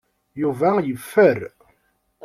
[0.41, 1.39] Yuba yeffer.